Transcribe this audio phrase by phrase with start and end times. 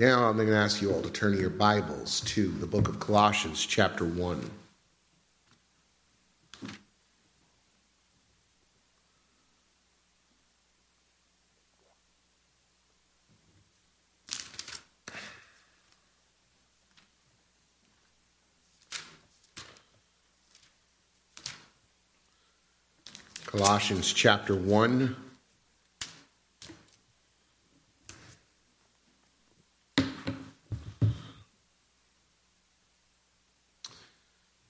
[0.00, 3.00] Now I'm going to ask you all to turn your Bibles to the book of
[3.00, 4.48] Colossians, chapter 1.
[23.46, 25.16] Colossians chapter 1.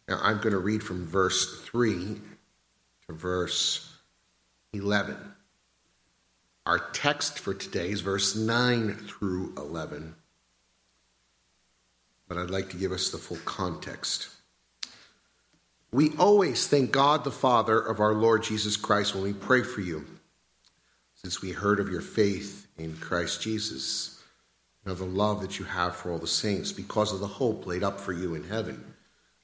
[0.08, 2.16] Now I'm going to read from verse 3
[3.08, 3.92] to verse
[4.72, 5.16] 11.
[6.64, 10.14] Our text for today is verse 9 through 11.
[12.28, 14.28] But I'd like to give us the full context.
[15.90, 19.80] We always thank God the Father of our Lord Jesus Christ when we pray for
[19.80, 20.06] you,
[21.16, 24.22] since we heard of your faith in Christ Jesus
[24.84, 27.66] and of the love that you have for all the saints because of the hope
[27.66, 28.94] laid up for you in heaven.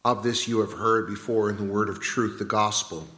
[0.05, 3.09] Of this you have heard before in the word of truth, the gospel,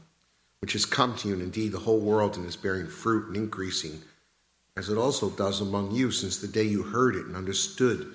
[0.60, 3.36] which has come to you, and indeed the whole world and is bearing fruit and
[3.36, 4.00] increasing,
[4.76, 8.12] as it also does among you since the day you heard it and understood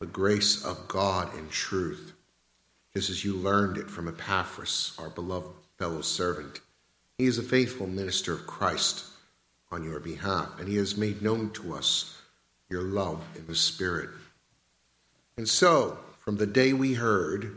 [0.00, 2.12] the grace of God and truth
[2.94, 6.60] just as you learned it from Epaphras, our beloved fellow servant.
[7.16, 9.06] He is a faithful minister of Christ
[9.70, 12.18] on your behalf, and he has made known to us
[12.68, 14.10] your love in the Spirit.
[15.38, 17.56] And so, from the day we heard,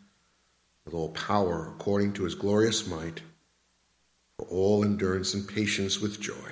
[0.85, 3.21] with all power according to His glorious might,
[4.37, 6.51] for all endurance and patience with joy,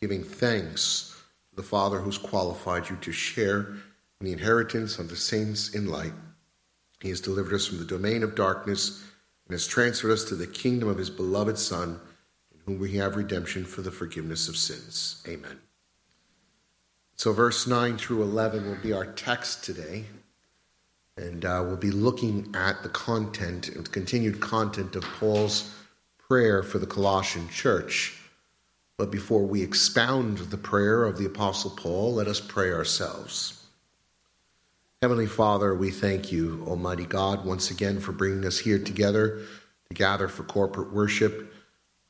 [0.00, 1.16] giving thanks
[1.50, 3.74] to the Father who's qualified you to share
[4.20, 6.12] in the inheritance of the saints in light.
[7.00, 9.04] He has delivered us from the domain of darkness
[9.46, 12.00] and has transferred us to the kingdom of his beloved Son,
[12.52, 15.22] in whom we have redemption for the forgiveness of sins.
[15.26, 15.58] Amen.
[17.16, 20.04] So, verse 9 through 11 will be our text today.
[21.18, 25.74] And uh, we'll be looking at the content, the continued content of Paul's
[26.16, 28.16] prayer for the Colossian church.
[28.96, 33.66] But before we expound the prayer of the Apostle Paul, let us pray ourselves.
[35.02, 39.40] Heavenly Father, we thank you, Almighty God, once again for bringing us here together
[39.88, 41.52] to gather for corporate worship.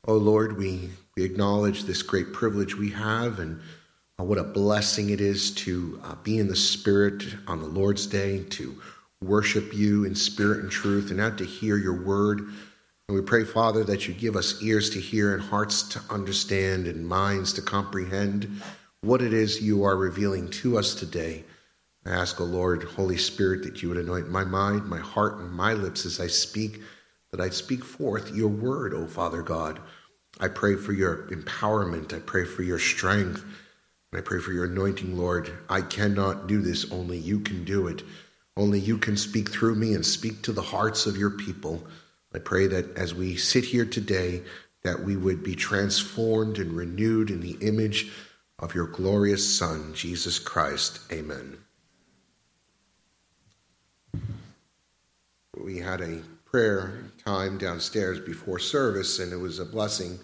[0.07, 3.59] Oh Lord, we, we acknowledge this great privilege we have and
[4.19, 8.05] uh, what a blessing it is to uh, be in the Spirit on the Lord's
[8.05, 8.81] Day, to
[9.21, 12.39] worship you in spirit and truth, and now to hear your word.
[13.07, 16.87] And we pray, Father, that you give us ears to hear and hearts to understand
[16.87, 18.61] and minds to comprehend
[19.01, 21.43] what it is you are revealing to us today.
[22.05, 25.51] I ask, O Lord, Holy Spirit, that you would anoint my mind, my heart, and
[25.51, 26.81] my lips as I speak,
[27.31, 29.79] that I speak forth your word, O Father God.
[30.39, 32.13] I pray for your empowerment.
[32.13, 33.43] I pray for your strength.
[34.11, 35.51] And I pray for your anointing, Lord.
[35.69, 36.91] I cannot do this.
[36.91, 38.03] Only you can do it.
[38.59, 41.81] Only you can speak through me and speak to the hearts of your people.
[42.35, 44.43] I pray that as we sit here today,
[44.83, 48.11] that we would be transformed and renewed in the image
[48.59, 50.99] of your glorious Son, Jesus Christ.
[51.09, 51.57] Amen.
[55.63, 60.17] we had a prayer time downstairs before service, and it was a blessing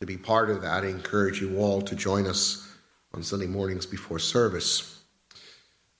[0.00, 0.84] to be part of that.
[0.84, 2.66] I encourage you all to join us
[3.12, 5.02] on Sunday mornings before service.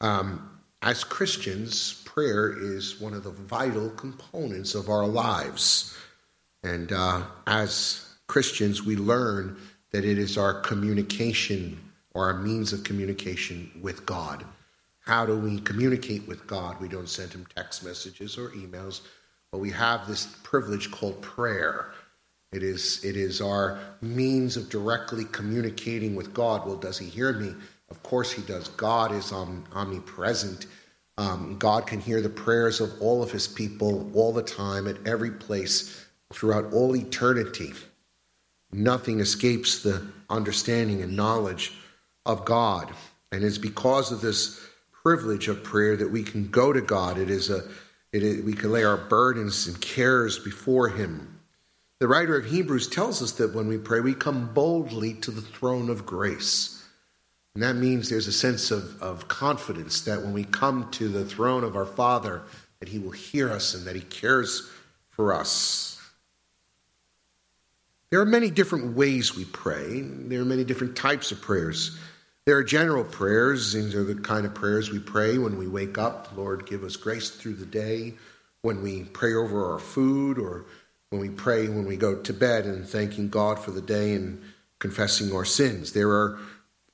[0.01, 0.56] Um,
[0.87, 5.99] as Christians, prayer is one of the vital components of our lives.
[6.63, 9.57] And uh, as Christians, we learn
[9.91, 11.77] that it is our communication
[12.15, 14.45] or our means of communication with God.
[15.01, 16.81] How do we communicate with God?
[16.81, 19.01] We don't send him text messages or emails,
[19.51, 21.95] but we have this privilege called prayer.
[22.53, 26.65] It is, it is our means of directly communicating with God.
[26.65, 27.57] Well, does he hear me?
[27.91, 28.69] Of course he does.
[28.69, 30.67] God is omnipresent.
[31.19, 35.07] Um, God can hear the prayers of all of his people all the time, at
[35.07, 37.73] every place, throughout all eternity.
[38.73, 41.73] Nothing escapes the understanding and knowledge
[42.27, 42.93] of God.
[43.33, 44.61] And it's because of this
[44.93, 47.19] privilege of prayer that we can go to God.
[47.19, 47.63] It is a
[48.13, 51.41] it is, we can lay our burdens and cares before Him.
[52.01, 55.43] The writer of Hebrews tells us that when we pray, we come boldly to the
[55.43, 56.76] throne of grace.
[57.57, 61.25] And that means there's a sense of, of confidence that when we come to the
[61.25, 62.43] throne of our Father,
[62.81, 64.71] that He will hear us and that He cares
[65.09, 65.99] for us.
[68.11, 70.03] There are many different ways we pray.
[70.03, 71.99] There are many different types of prayers.
[72.45, 73.73] There are general prayers.
[73.73, 76.29] These are the kind of prayers we pray when we wake up.
[76.37, 78.13] Lord, give us grace through the day.
[78.61, 80.67] When we pray over our food, or
[81.09, 84.43] when we pray when we go to bed and thanking God for the day and
[84.79, 85.95] confessing our sins.
[85.95, 86.39] There are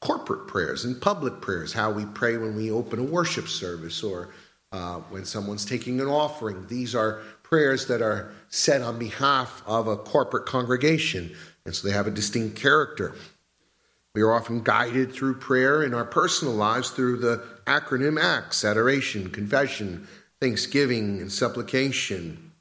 [0.03, 4.31] corporate prayers and public prayers, how we pray when we open a worship service or
[4.73, 6.67] uh, when someone's taking an offering.
[6.67, 11.35] These are prayers that are said on behalf of a corporate congregation,
[11.65, 13.15] and so they have a distinct character.
[14.15, 19.31] We are often guided through prayer in our personal lives through the acronym ACTS adoration,
[19.31, 20.09] confession,
[20.41, 22.53] thanksgiving, and supplication.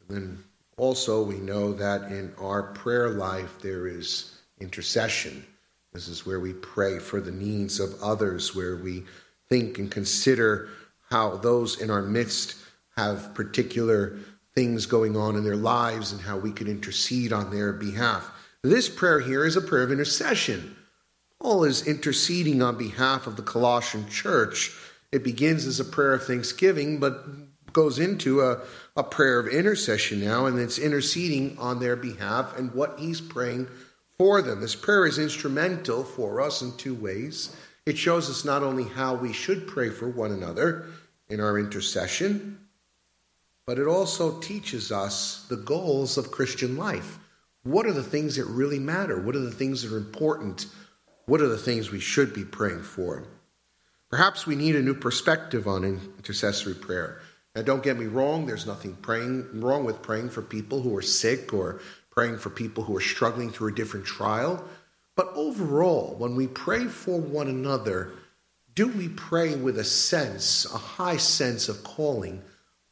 [0.00, 0.44] And then
[0.76, 5.46] also, we know that in our prayer life there is intercession.
[5.94, 9.04] This is where we pray for the needs of others, where we
[9.48, 10.68] think and consider
[11.08, 12.56] how those in our midst
[12.96, 14.18] have particular
[14.56, 18.28] things going on in their lives and how we can intercede on their behalf.
[18.62, 20.74] This prayer here is a prayer of intercession.
[21.40, 24.72] Paul is interceding on behalf of the Colossian church.
[25.12, 27.24] It begins as a prayer of thanksgiving, but
[27.72, 28.62] goes into a,
[28.96, 33.68] a prayer of intercession now, and it's interceding on their behalf and what he's praying
[34.18, 34.60] for them.
[34.60, 37.56] This prayer is instrumental for us in two ways.
[37.86, 40.86] It shows us not only how we should pray for one another
[41.28, 42.58] in our intercession,
[43.66, 47.18] but it also teaches us the goals of Christian life.
[47.64, 49.20] What are the things that really matter?
[49.20, 50.66] What are the things that are important?
[51.26, 53.24] What are the things we should be praying for?
[54.10, 57.20] Perhaps we need a new perspective on intercessory prayer.
[57.56, 61.02] Now, don't get me wrong, there's nothing praying, wrong with praying for people who are
[61.02, 61.80] sick or
[62.14, 64.64] praying for people who are struggling through a different trial.
[65.16, 68.12] But overall, when we pray for one another,
[68.74, 72.42] do we pray with a sense, a high sense of calling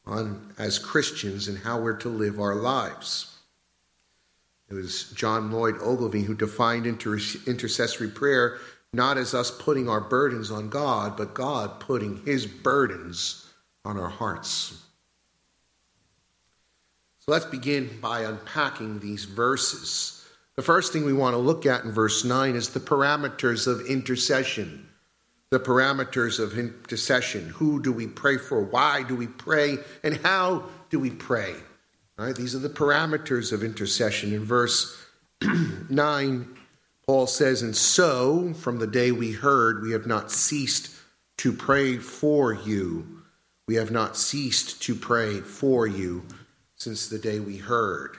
[0.05, 3.37] on as Christians and how we're to live our lives?
[4.69, 8.59] It was John Lloyd Ogilvie who defined inter- intercessory prayer
[8.93, 13.51] not as us putting our burdens on God, but God putting his burdens
[13.83, 14.82] on our hearts.
[17.25, 20.27] So let's begin by unpacking these verses.
[20.57, 23.85] The first thing we want to look at in verse 9 is the parameters of
[23.85, 24.89] intercession.
[25.49, 27.47] The parameters of intercession.
[27.47, 28.61] Who do we pray for?
[28.61, 29.77] Why do we pray?
[30.03, 31.53] And how do we pray?
[32.19, 34.33] All right, these are the parameters of intercession.
[34.33, 34.93] In verse
[35.89, 36.57] 9,
[37.07, 40.93] Paul says, And so, from the day we heard, we have not ceased
[41.37, 43.21] to pray for you.
[43.65, 46.25] We have not ceased to pray for you
[46.83, 48.17] since the day we heard.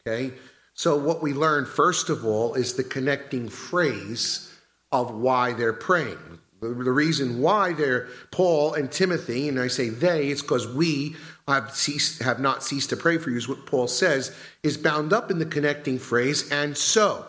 [0.00, 0.32] Okay?
[0.74, 4.52] So, what we learn, first of all, is the connecting phrase
[4.92, 6.38] of why they're praying.
[6.60, 11.16] The, the reason why they're Paul and Timothy, and I say they, it's because we
[11.48, 15.12] have, ceased, have not ceased to pray for you, is what Paul says, is bound
[15.12, 17.24] up in the connecting phrase, and so.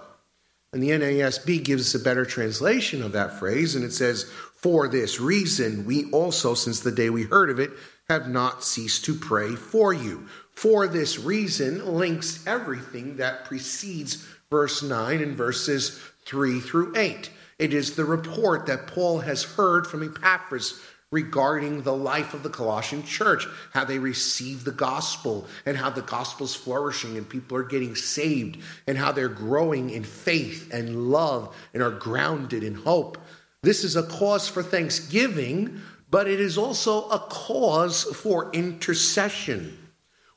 [0.74, 4.26] And the NASB gives us a better translation of that phrase, and it says,
[4.56, 7.72] For this reason, we also, since the day we heard of it,
[8.10, 14.82] have not ceased to pray for you for this reason links everything that precedes verse
[14.82, 17.30] 9 and verses 3 through 8.
[17.60, 20.82] It is the report that Paul has heard from Epaphras
[21.12, 26.02] regarding the life of the Colossian church, how they received the gospel, and how the
[26.02, 31.56] gospel's flourishing and people are getting saved, and how they're growing in faith and love
[31.76, 33.20] and are grounded in hope.
[33.62, 39.84] This is a cause for thanksgiving, but it is also a cause for intercession.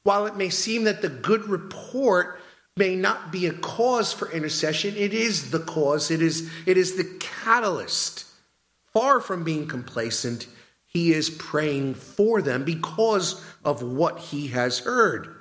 [0.03, 2.41] While it may seem that the good report
[2.77, 6.97] may not be a cause for intercession, it is the cause, it is, it is
[6.97, 8.25] the catalyst.
[8.93, 10.47] Far from being complacent,
[10.87, 15.37] he is praying for them because of what he has heard.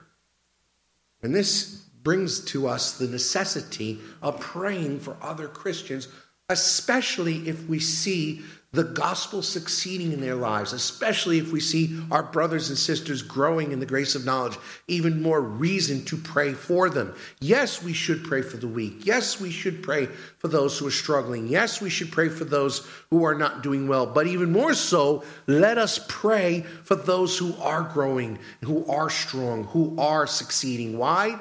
[1.23, 6.07] And this brings to us the necessity of praying for other Christians,
[6.49, 12.21] especially if we see the gospel succeeding in their lives, especially if we see our
[12.21, 14.57] brothers and sisters growing in the grace of knowledge,
[14.88, 17.15] even more reason to pray for them.
[17.39, 19.07] Yes, we should pray for the weak.
[19.07, 20.05] Yes, we should pray
[20.38, 21.47] for those who are struggling.
[21.47, 24.05] Yes, we should pray for those who are not doing well.
[24.05, 29.63] But even more so, let us pray for those who are growing, who are strong,
[29.63, 30.95] who are succeeding.
[30.95, 31.39] Why?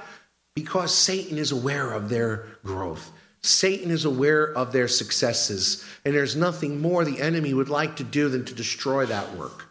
[0.55, 3.13] Because Satan is aware of their growth.
[3.43, 8.05] Satan is aware of their successes, and there's nothing more the enemy would like to
[8.05, 9.67] do than to destroy that work.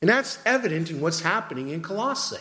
[0.00, 2.36] And that's evident in what's happening in Colossae.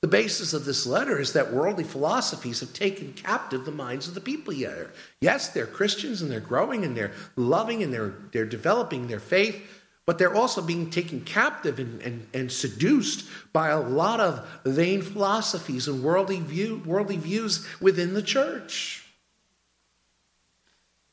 [0.00, 4.14] The basis of this letter is that worldly philosophies have taken captive the minds of
[4.14, 4.92] the people here.
[5.20, 9.62] Yes, they're Christians and they're growing and they're loving and they're, they're developing their faith,
[10.06, 15.00] but they're also being taken captive and, and, and seduced by a lot of vain
[15.00, 19.03] philosophies and worldly, view, worldly views within the church.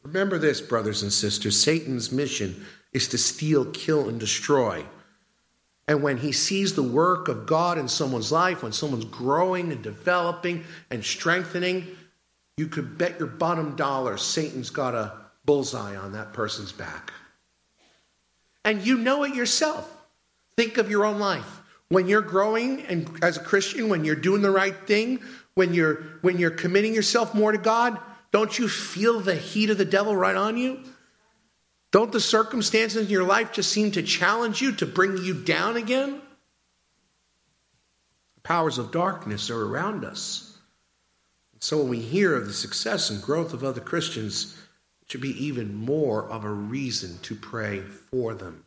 [0.03, 4.85] Remember this, brothers and sisters Satan's mission is to steal, kill, and destroy.
[5.87, 9.81] And when he sees the work of God in someone's life, when someone's growing and
[9.81, 11.87] developing and strengthening,
[12.57, 15.13] you could bet your bottom dollar Satan's got a
[15.45, 17.11] bullseye on that person's back.
[18.63, 19.91] And you know it yourself.
[20.55, 21.61] Think of your own life.
[21.89, 25.21] When you're growing and as a Christian, when you're doing the right thing,
[25.55, 27.99] when you're when you're committing yourself more to God,
[28.31, 30.79] don't you feel the heat of the devil right on you?
[31.91, 35.75] Don't the circumstances in your life just seem to challenge you, to bring you down
[35.75, 36.21] again?
[38.35, 40.57] The powers of darkness are around us.
[41.59, 44.57] So when we hear of the success and growth of other Christians,
[45.01, 48.63] it should be even more of a reason to pray for them.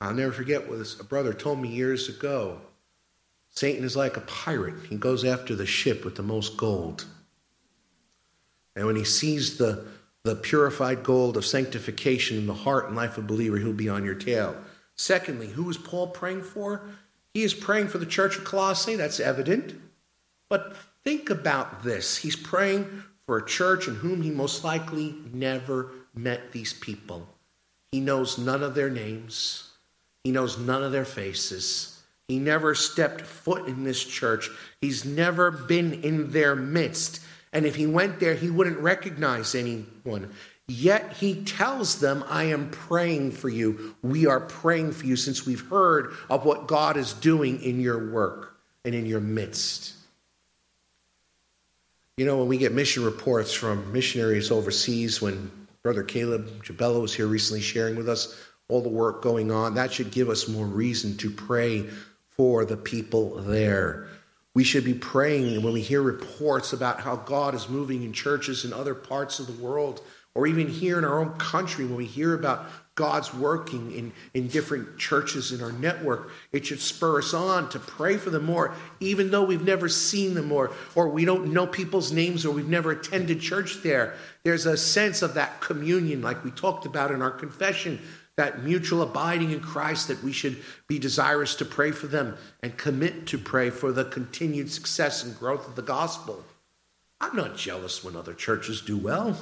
[0.00, 2.60] I'll never forget what a brother told me years ago.
[3.50, 4.86] Satan is like a pirate.
[4.88, 7.04] He goes after the ship with the most gold.
[8.78, 9.84] And when he sees the
[10.24, 13.88] the purified gold of sanctification in the heart and life of a believer, he'll be
[13.88, 14.54] on your tail.
[14.94, 16.82] Secondly, who is Paul praying for?
[17.32, 19.74] He is praying for the church of Colossae, that's evident.
[20.50, 22.16] But think about this.
[22.16, 27.26] He's praying for a church in whom he most likely never met these people.
[27.92, 29.70] He knows none of their names,
[30.24, 31.94] he knows none of their faces.
[32.26, 34.50] He never stepped foot in this church.
[34.82, 37.22] He's never been in their midst.
[37.52, 40.30] And if he went there, he wouldn't recognize anyone.
[40.66, 43.96] Yet he tells them, I am praying for you.
[44.02, 48.12] We are praying for you since we've heard of what God is doing in your
[48.12, 49.94] work and in your midst.
[52.18, 55.50] You know, when we get mission reports from missionaries overseas, when
[55.82, 58.38] Brother Caleb Jabella was here recently sharing with us
[58.68, 61.86] all the work going on, that should give us more reason to pray
[62.28, 64.08] for the people there.
[64.58, 68.64] We should be praying when we hear reports about how God is moving in churches
[68.64, 70.02] in other parts of the world,
[70.34, 74.48] or even here in our own country, when we hear about God's working in, in
[74.48, 78.74] different churches in our network, it should spur us on to pray for them more,
[78.98, 82.68] even though we've never seen them or, or we don't know people's names or we've
[82.68, 84.16] never attended church there.
[84.42, 88.00] There's a sense of that communion, like we talked about in our confession,
[88.38, 92.76] that mutual abiding in Christ, that we should be desirous to pray for them and
[92.76, 96.44] commit to pray for the continued success and growth of the gospel.
[97.20, 99.36] I'm not jealous when other churches do well.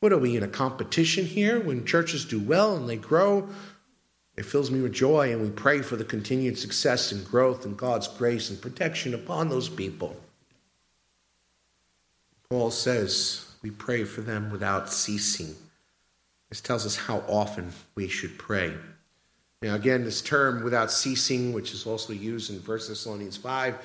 [0.00, 1.58] What are we in a competition here?
[1.58, 3.48] When churches do well and they grow,
[4.36, 7.78] it fills me with joy, and we pray for the continued success and growth and
[7.78, 10.14] God's grace and protection upon those people.
[12.50, 15.56] Paul says we pray for them without ceasing.
[16.52, 18.74] This tells us how often we should pray.
[19.62, 23.78] Now, again, this term without ceasing, which is also used in 1 Thessalonians 5,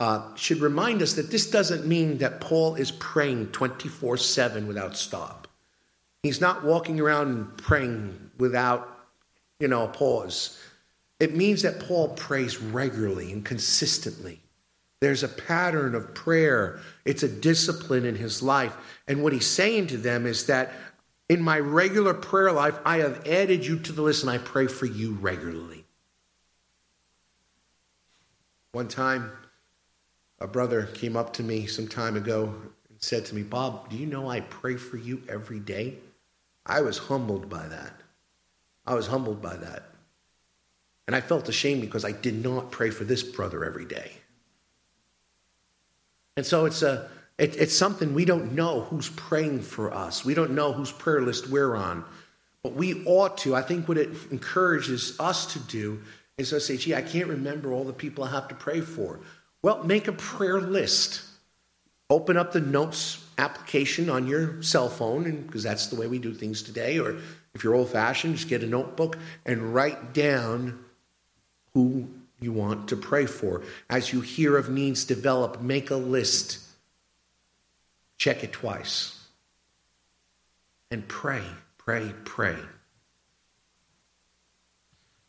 [0.00, 4.96] uh, should remind us that this doesn't mean that Paul is praying 24 7 without
[4.96, 5.46] stop.
[6.22, 9.10] He's not walking around praying without,
[9.60, 10.58] you know, a pause.
[11.20, 14.40] It means that Paul prays regularly and consistently.
[15.00, 18.74] There's a pattern of prayer, it's a discipline in his life.
[19.06, 20.72] And what he's saying to them is that
[21.28, 24.66] in my regular prayer life, I have added you to the list and I pray
[24.66, 25.84] for you regularly.
[28.72, 29.32] One time,
[30.38, 32.54] a brother came up to me some time ago
[32.88, 35.94] and said to me, Bob, do you know I pray for you every day?
[36.64, 37.92] I was humbled by that.
[38.86, 39.84] I was humbled by that.
[41.06, 44.12] And I felt ashamed because I did not pray for this brother every day.
[46.36, 50.24] And so it's a it, it's something we don't know who's praying for us.
[50.24, 52.04] We don't know whose prayer list we're on.
[52.62, 53.54] But we ought to.
[53.54, 56.00] I think what it encourages us to do
[56.38, 59.20] is to say, gee, I can't remember all the people I have to pray for.
[59.62, 61.22] Well, make a prayer list.
[62.08, 66.32] Open up the notes application on your cell phone, because that's the way we do
[66.32, 66.98] things today.
[66.98, 67.16] Or
[67.54, 70.84] if you're old fashioned, just get a notebook and write down
[71.74, 72.08] who
[72.40, 73.62] you want to pray for.
[73.90, 76.65] As you hear of needs develop, make a list
[78.18, 79.18] check it twice.
[80.90, 81.42] And pray,
[81.78, 82.56] pray, pray.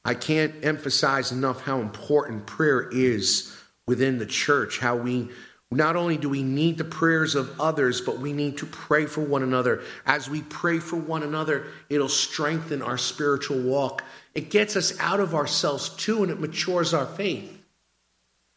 [0.06, 3.53] I can't emphasize enough how important prayer is
[3.86, 5.29] within the church, how we
[5.70, 9.20] not only do we need the prayers of others, but we need to pray for
[9.20, 9.82] one another.
[10.06, 14.01] As we pray for one another, it'll strengthen our spiritual walk.
[14.34, 17.53] It gets us out of ourselves too, and it matures our faith.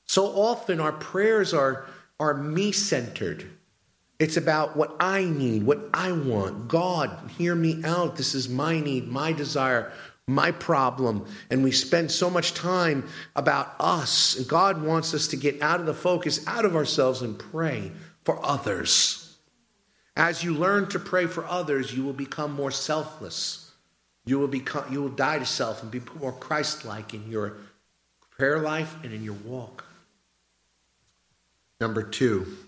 [0.06, 1.86] So often our prayers are,
[2.20, 3.50] are me centered.
[4.20, 6.68] It's about what I need, what I want.
[6.68, 8.16] God, hear me out.
[8.16, 9.92] This is my need, my desire,
[10.26, 11.26] my problem.
[11.48, 14.36] And we spend so much time about us.
[14.36, 17.92] And God wants us to get out of the focus, out of ourselves, and pray
[18.24, 19.38] for others.
[20.16, 23.72] As you learn to pray for others, you will become more selfless.
[24.26, 27.56] You will, become, you will die to self and be more Christ like in your
[28.32, 29.86] prayer life and in your walk.
[31.80, 32.58] Number two,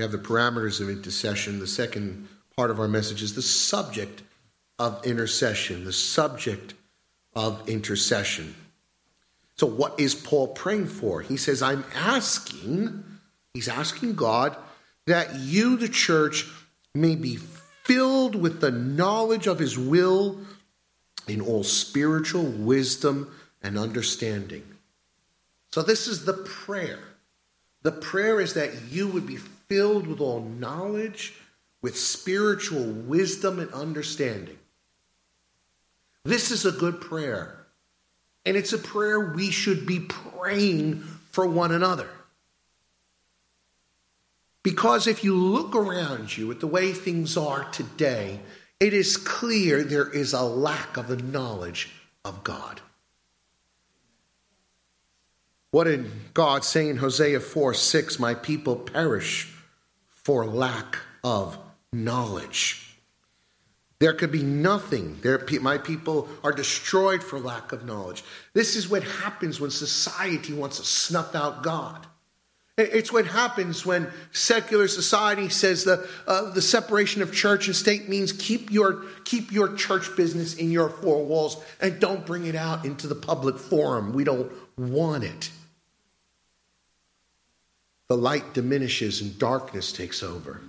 [0.00, 1.58] we have the parameters of intercession.
[1.58, 2.26] The second
[2.56, 4.22] part of our message is the subject
[4.78, 6.72] of intercession, the subject
[7.34, 8.54] of intercession.
[9.56, 11.20] So, what is Paul praying for?
[11.20, 13.04] He says, I'm asking,
[13.52, 14.56] he's asking God
[15.06, 16.46] that you, the church,
[16.94, 20.40] may be filled with the knowledge of his will
[21.28, 23.30] in all spiritual wisdom
[23.62, 24.64] and understanding.
[25.72, 27.00] So, this is the prayer.
[27.82, 29.36] The prayer is that you would be
[29.70, 31.32] filled with all knowledge,
[31.80, 34.58] with spiritual wisdom and understanding.
[36.24, 37.56] This is a good prayer.
[38.44, 42.08] And it's a prayer we should be praying for one another.
[44.64, 48.40] Because if you look around you at the way things are today,
[48.80, 51.90] it is clear there is a lack of the knowledge
[52.24, 52.80] of God.
[55.70, 58.18] What did God say in Hosea 4 6?
[58.18, 59.54] My people perish
[60.30, 61.58] for lack of
[61.92, 62.96] knowledge.
[63.98, 65.18] There could be nothing.
[65.22, 68.22] There, my people are destroyed for lack of knowledge.
[68.52, 72.06] This is what happens when society wants to snuff out God.
[72.78, 78.08] It's what happens when secular society says the, uh, the separation of church and state
[78.08, 82.54] means keep your, keep your church business in your four walls and don't bring it
[82.54, 84.12] out into the public forum.
[84.12, 85.50] We don't want it
[88.10, 90.60] the light diminishes and darkness takes over.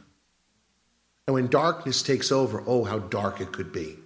[1.25, 3.97] And when darkness takes over, oh, how dark it could be.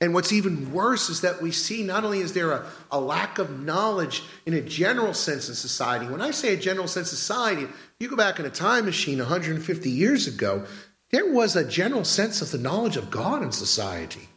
[0.00, 3.40] And what's even worse is that we see not only is there a, a, lack
[3.40, 7.18] of knowledge in a general sense in society, when I say a general sense of
[7.18, 7.66] society,
[7.98, 10.66] you go back in a time machine 150 years ago,
[11.10, 14.28] there was a general sense of the knowledge of God in society.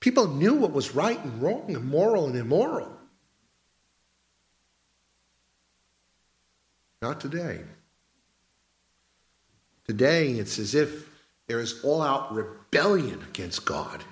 [0.00, 2.96] People knew what was right and wrong and moral and immoral.
[7.02, 7.60] Not today.
[9.86, 11.08] Today, it's as if
[11.48, 14.04] there is all out rebellion against God.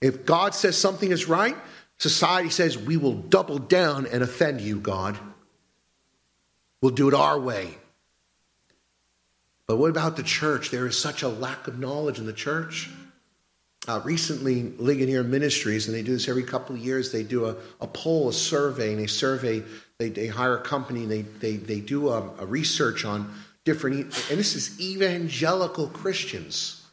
[0.00, 1.56] If God says something is right,
[1.98, 5.18] society says, we will double down and offend you, God.
[6.82, 7.74] We'll do it our way.
[9.66, 10.70] But what about the church?
[10.70, 12.90] There is such a lack of knowledge in the church.
[13.88, 17.56] Uh, recently, Ligonier Ministries, and they do this every couple of years, they do a,
[17.80, 19.62] a poll, a survey, and they survey
[19.98, 23.32] they, they hire a company, they, they, they do a, a research on
[23.64, 23.96] different,
[24.30, 26.84] and this is evangelical Christians.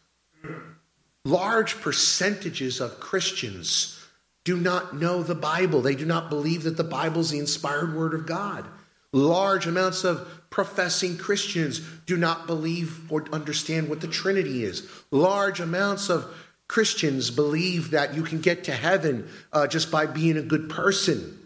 [1.25, 3.99] Large percentages of Christians
[4.43, 5.81] do not know the Bible.
[5.81, 8.65] They do not believe that the Bible is the inspired word of God.
[9.13, 14.87] Large amounts of professing Christians do not believe or understand what the Trinity is.
[15.11, 16.25] Large amounts of
[16.67, 21.37] Christians believe that you can get to heaven uh, just by being a good person.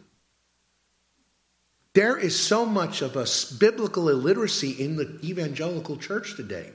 [1.95, 3.25] There is so much of a
[3.57, 6.69] biblical illiteracy in the evangelical church today.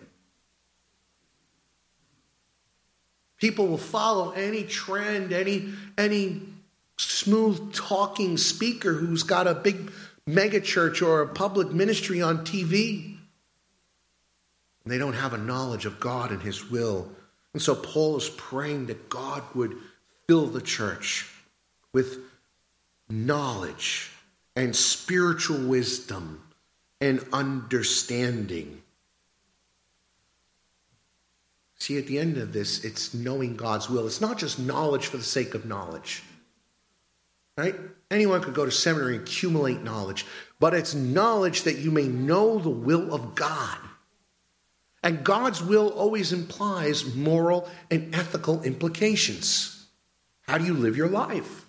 [3.37, 6.41] People will follow any trend, any, any
[6.97, 9.93] smooth talking speaker who's got a big
[10.27, 13.19] megachurch or a public ministry on TV.
[14.85, 17.11] And they don't have a knowledge of God and His will.
[17.53, 19.77] And so Paul is praying that God would
[20.27, 21.29] fill the church
[21.93, 22.21] with
[23.11, 24.13] knowledge
[24.61, 26.43] and spiritual wisdom
[27.01, 28.83] and understanding.
[31.79, 34.07] See, at the end of this, it's knowing God's will.
[34.07, 36.23] It's not just knowledge for the sake of knowledge.
[37.57, 37.75] Right?
[38.11, 40.27] Anyone could go to seminary and accumulate knowledge,
[40.59, 43.79] but it's knowledge that you may know the will of God.
[45.03, 49.87] And God's will always implies moral and ethical implications.
[50.43, 51.65] How do you live your life?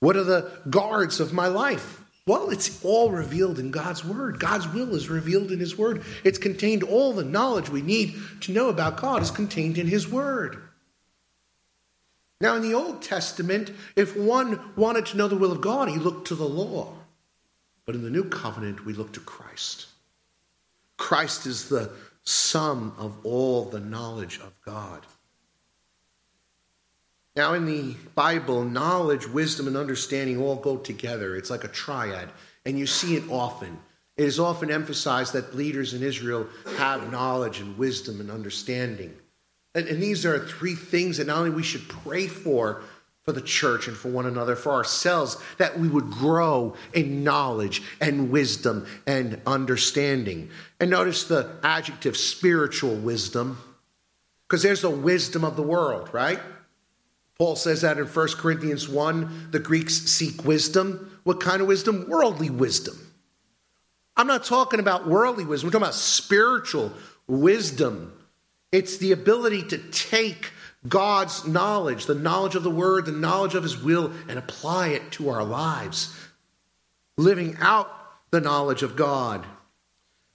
[0.00, 2.02] What are the guards of my life?
[2.26, 4.40] Well, it's all revealed in God's Word.
[4.40, 6.02] God's will is revealed in His Word.
[6.24, 10.08] It's contained, all the knowledge we need to know about God is contained in His
[10.08, 10.60] Word.
[12.40, 15.96] Now, in the Old Testament, if one wanted to know the will of God, he
[15.96, 16.92] looked to the law.
[17.86, 19.86] But in the New Covenant, we look to Christ.
[20.98, 21.92] Christ is the
[22.24, 25.06] sum of all the knowledge of God.
[27.36, 31.36] Now, in the Bible, knowledge, wisdom, and understanding all go together.
[31.36, 32.30] It's like a triad,
[32.64, 33.78] and you see it often.
[34.16, 36.46] It is often emphasized that leaders in Israel
[36.78, 39.14] have knowledge and wisdom and understanding.
[39.74, 42.82] And, and, these are three things that not only we should pray for
[43.24, 47.82] for the church and for one another, for ourselves, that we would grow in knowledge
[48.00, 50.48] and wisdom and understanding.
[50.80, 53.58] And notice the adjective spiritual wisdom,
[54.48, 56.38] because there's the wisdom of the world, right?
[57.38, 61.18] Paul says that in 1 Corinthians 1 the Greeks seek wisdom.
[61.24, 62.08] What kind of wisdom?
[62.08, 62.96] Worldly wisdom.
[64.16, 66.92] I'm not talking about worldly wisdom, I'm talking about spiritual
[67.26, 68.12] wisdom.
[68.72, 70.52] It's the ability to take
[70.88, 75.12] God's knowledge, the knowledge of the Word, the knowledge of His will, and apply it
[75.12, 76.16] to our lives,
[77.16, 77.90] living out
[78.30, 79.44] the knowledge of God.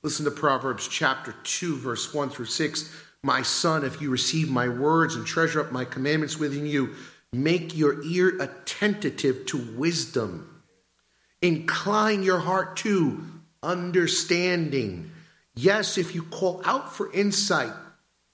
[0.03, 2.95] Listen to Proverbs chapter 2, verse 1 through 6.
[3.23, 6.95] My son, if you receive my words and treasure up my commandments within you,
[7.31, 10.63] make your ear attentive to wisdom.
[11.41, 13.23] Incline your heart to
[13.62, 15.12] understanding.
[15.55, 17.73] Yes, if you call out for insight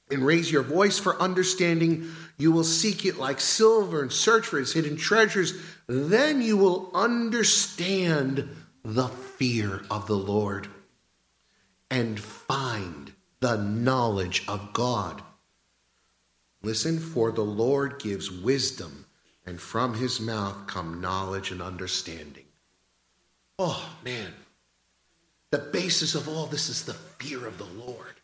[0.09, 4.59] and raise your voice for understanding, you will seek it like silver and search for
[4.59, 5.53] its hidden treasures.
[5.87, 8.49] Then you will understand
[8.83, 10.67] the fear of the Lord
[11.89, 15.21] and find the knowledge of God.
[16.61, 19.05] Listen, for the Lord gives wisdom,
[19.45, 22.45] and from his mouth come knowledge and understanding.
[23.59, 24.33] Oh, man.
[25.51, 28.15] The basis of all this is the fear of the Lord.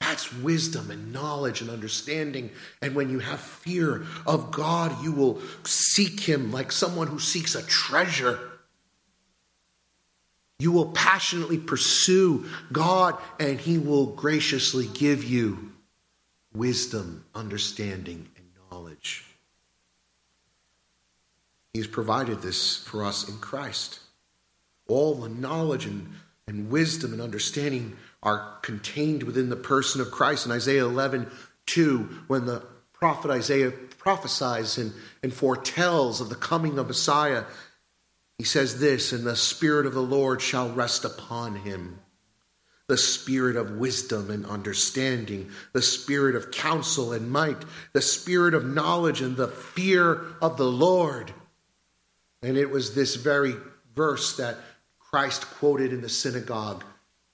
[0.00, 2.50] That's wisdom and knowledge and understanding.
[2.80, 7.54] And when you have fear of God, you will seek Him like someone who seeks
[7.54, 8.38] a treasure.
[10.58, 15.72] You will passionately pursue God, and He will graciously give you
[16.54, 19.24] wisdom, understanding, and knowledge.
[21.74, 24.00] He's provided this for us in Christ.
[24.88, 26.08] All the knowledge and,
[26.46, 30.46] and wisdom and understanding are contained within the person of Christ.
[30.46, 31.30] In Isaiah 11,
[31.66, 32.64] 2, when the
[32.94, 37.44] prophet Isaiah prophesies and, and foretells of the coming of Messiah,
[38.38, 41.98] he says this, and the Spirit of the Lord shall rest upon him
[42.88, 48.64] the spirit of wisdom and understanding, the spirit of counsel and might, the spirit of
[48.64, 51.32] knowledge and the fear of the Lord.
[52.42, 53.54] And it was this very
[53.94, 54.58] verse that
[55.00, 56.84] Christ quoted in the synagogue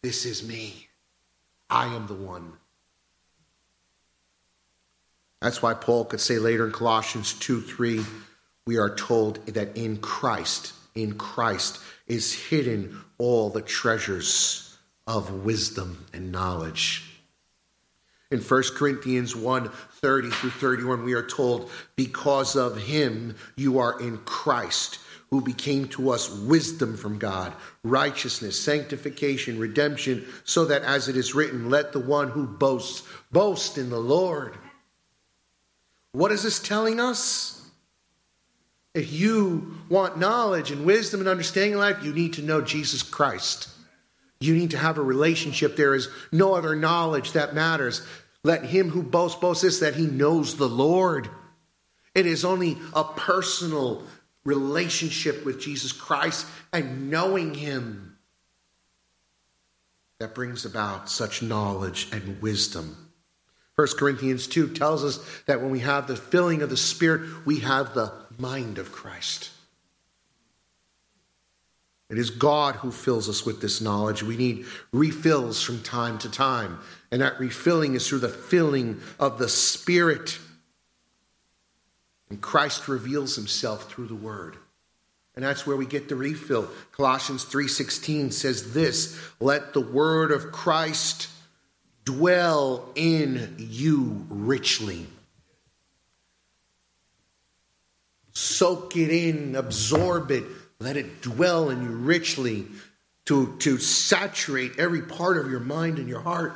[0.02, 0.88] This is me.
[1.68, 2.54] I am the one.
[5.42, 8.04] That's why Paul could say later in Colossians 2 3,
[8.64, 14.76] we are told that in Christ, in Christ is hidden all the treasures
[15.07, 17.05] of wisdom and knowledge.
[18.31, 24.00] In 1 Corinthians 1 30 through 31, we are told, Because of him you are
[24.00, 24.98] in Christ,
[25.31, 27.52] who became to us wisdom from God,
[27.85, 33.78] righteousness, sanctification, redemption, so that as it is written, let the one who boasts boast
[33.78, 34.57] in the Lord.
[36.12, 37.62] What is this telling us?
[38.94, 43.02] If you want knowledge and wisdom and understanding in life, you need to know Jesus
[43.02, 43.68] Christ.
[44.40, 45.76] You need to have a relationship.
[45.76, 48.02] There is no other knowledge that matters.
[48.44, 51.31] Let him who boasts boast this that he knows the Lord.
[52.14, 54.02] It is only a personal
[54.44, 58.18] relationship with Jesus Christ and knowing him
[60.18, 62.96] that brings about such knowledge and wisdom.
[63.76, 67.61] 1 Corinthians 2 tells us that when we have the filling of the Spirit, we
[67.61, 69.50] have the mind of Christ.
[72.08, 74.22] It is God who fills us with this knowledge.
[74.22, 76.78] We need refills from time to time.
[77.10, 80.38] And that refilling is through the filling of the Spirit.
[82.28, 84.58] And Christ reveals himself through the Word.
[85.34, 86.70] And that's where we get the refill.
[86.92, 91.28] Colossians 3:16 says this, "Let the word of Christ
[92.04, 95.06] dwell in you richly."
[98.42, 100.42] Soak it in, absorb it,
[100.81, 102.66] let it dwell in you richly
[103.26, 106.52] to, to saturate every part of your mind and your heart,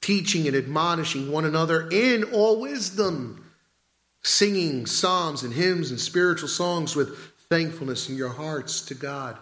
[0.00, 3.44] teaching and admonishing one another in all wisdom,
[4.22, 7.18] singing psalms and hymns and spiritual songs with
[7.50, 9.36] thankfulness in your hearts to God.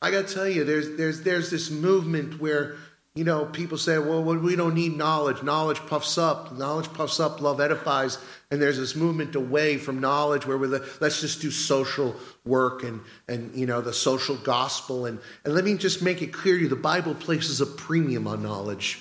[0.00, 2.76] I got to tell you, there's, there's, there's this movement where
[3.16, 5.42] you know, people say, well, we don't need knowledge.
[5.42, 6.52] Knowledge puffs up.
[6.52, 7.40] Knowledge puffs up.
[7.40, 8.18] Love edifies.
[8.50, 13.00] And there's this movement away from knowledge where we're, let's just do social work and,
[13.26, 15.06] and you know, the social gospel.
[15.06, 18.28] And, and let me just make it clear to you the Bible places a premium
[18.28, 19.00] on knowledge,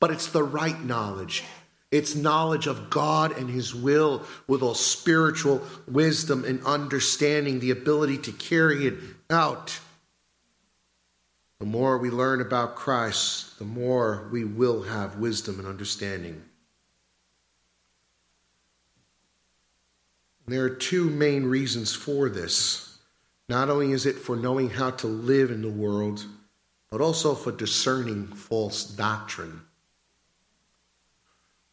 [0.00, 1.44] but it's the right knowledge.
[1.90, 8.18] It's knowledge of God and His will with all spiritual wisdom and understanding, the ability
[8.18, 8.94] to carry it
[9.28, 9.78] out.
[11.60, 16.42] The more we learn about Christ, the more we will have wisdom and understanding.
[20.48, 22.98] There are two main reasons for this.
[23.50, 26.24] Not only is it for knowing how to live in the world,
[26.90, 29.60] but also for discerning false doctrine.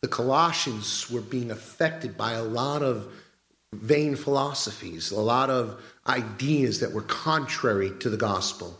[0.01, 3.07] The Colossians were being affected by a lot of
[3.71, 8.77] vain philosophies, a lot of ideas that were contrary to the gospel.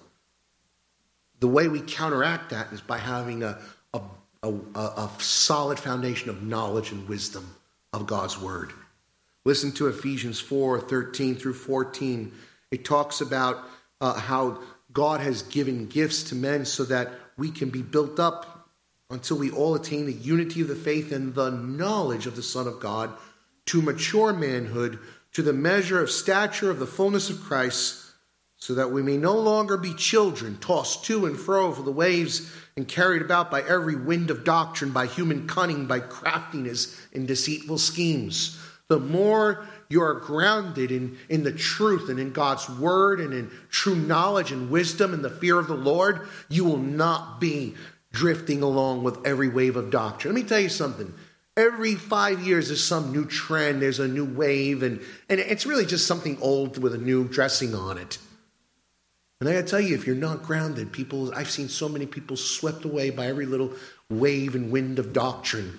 [1.39, 3.59] The way we counteract that is by having a,
[3.93, 4.01] a,
[4.43, 7.55] a, a solid foundation of knowledge and wisdom
[7.93, 8.73] of God's word.
[9.45, 12.33] Listen to Ephesians 4 13 through 14.
[12.71, 13.63] It talks about
[14.01, 14.59] uh, how
[14.91, 18.69] God has given gifts to men so that we can be built up
[19.09, 22.67] until we all attain the unity of the faith and the knowledge of the Son
[22.67, 23.13] of God
[23.67, 24.99] to mature manhood,
[25.33, 28.06] to the measure of stature of the fullness of Christ,
[28.57, 32.51] so that we may no longer be children, tossed to and fro for the waves
[32.75, 37.77] and carried about by every wind of doctrine, by human cunning, by craftiness and deceitful
[37.77, 43.33] schemes the more you are grounded in, in the truth and in God's word and
[43.33, 47.75] in true knowledge and wisdom and the fear of the Lord, you will not be
[48.11, 50.33] drifting along with every wave of doctrine.
[50.33, 51.13] Let me tell you something.
[51.57, 55.85] Every five years, there's some new trend, there's a new wave, and, and it's really
[55.85, 58.19] just something old with a new dressing on it.
[59.39, 62.37] And I gotta tell you, if you're not grounded, people, I've seen so many people
[62.37, 63.71] swept away by every little
[64.09, 65.77] wave and wind of doctrine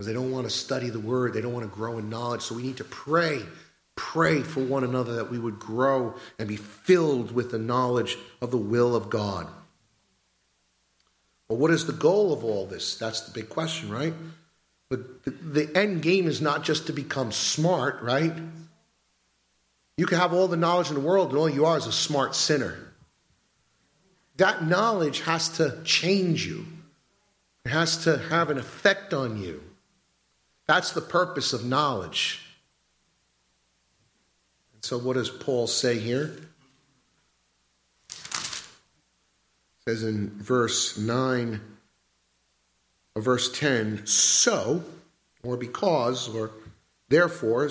[0.00, 2.42] because they don't want to study the word, they don't want to grow in knowledge.
[2.42, 3.42] So we need to pray,
[3.96, 8.50] pray for one another that we would grow and be filled with the knowledge of
[8.50, 9.46] the will of God.
[11.48, 12.96] Well, what is the goal of all this?
[12.96, 14.14] That's the big question, right?
[14.88, 18.32] But the end game is not just to become smart, right?
[20.00, 21.92] You can have all the knowledge in the world, and all you are is a
[21.92, 22.74] smart sinner.
[24.38, 26.64] That knowledge has to change you,
[27.66, 29.62] it has to have an effect on you.
[30.66, 32.40] That's the purpose of knowledge.
[34.72, 36.34] And so, what does Paul say here?
[38.08, 38.16] It
[39.84, 41.60] says in verse 9,
[43.16, 44.82] or verse 10, so,
[45.42, 46.52] or because, or
[47.10, 47.68] therefore,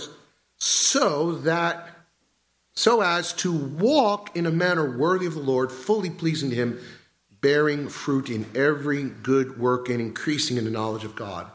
[0.60, 1.96] so that,
[2.80, 6.80] so as to walk in a manner worthy of the Lord, fully pleasing to Him,
[7.42, 11.48] bearing fruit in every good work and increasing in the knowledge of God.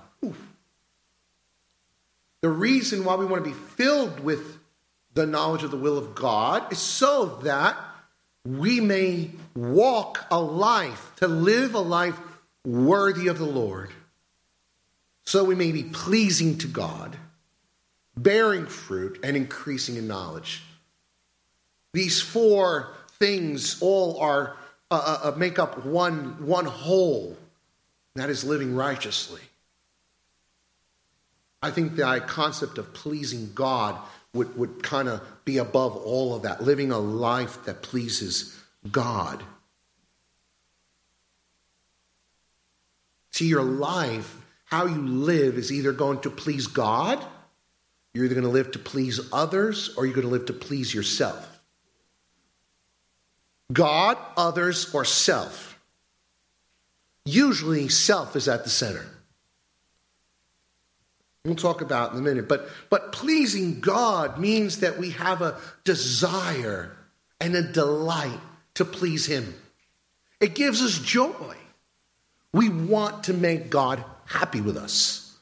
[2.43, 4.59] The reason why we want to be filled with
[5.15, 7.75] the knowledge of the will of God is so that
[8.45, 12.21] we may walk a life, to live a life
[12.67, 13.89] worthy of the Lord.
[15.25, 17.17] So we may be pleasing to God,
[18.15, 20.63] bearing fruit, and increasing in knowledge.
[21.95, 24.57] These four things all are
[24.91, 27.39] uh, uh, uh make up one, one whole.
[28.17, 29.41] That is living righteously.
[31.63, 33.97] I think the concept of pleasing God
[34.35, 39.43] would, would kind of be above all of that, living a life that pleases God.
[43.31, 47.25] See, your life, how you live, is either going to please God,
[48.13, 50.93] you're either going to live to please others, or you're going to live to please
[50.93, 51.54] yourself.
[53.75, 55.79] God, others, or self.
[57.27, 59.05] Usually, self is at the center.
[61.45, 62.49] We'll talk about in a minute.
[62.49, 66.97] But, but pleasing God means that we have a desire
[67.39, 68.41] and a delight
[68.75, 69.55] to please Him.
[70.41, 71.57] It gives us joy.
[72.53, 75.37] We want to make God happy with us.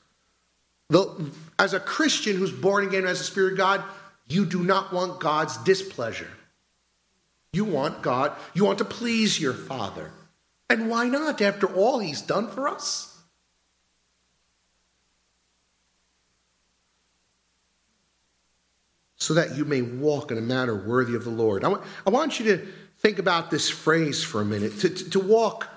[0.88, 3.84] The, as a Christian who's born again as a spirit of God,
[4.26, 6.30] you do not want God's displeasure.
[7.52, 10.10] You want God, you want to please your Father.
[10.70, 13.12] And why not, after all He's done for us?
[19.22, 21.62] so that you may walk in a manner worthy of the Lord.
[21.62, 22.66] I want, want you to
[22.98, 25.68] think about this phrase for a minute to, to, to walk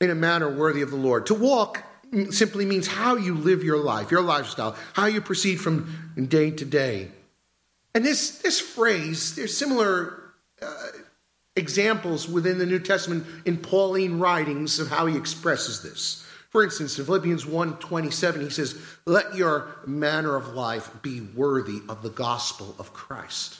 [0.00, 1.26] in a manner worthy of the Lord.
[1.26, 1.84] To walk
[2.30, 6.64] simply means how you live your life, your lifestyle, how you proceed from day to
[6.64, 7.12] day.
[7.94, 10.86] And this, this phrase, there's similar uh,
[11.56, 16.26] examples within the New Testament in Pauline writings of how he expresses this.
[16.50, 18.74] For instance, in Philippians 1:27, he says,
[19.06, 23.58] "Let your manner of life be worthy of the gospel of Christ."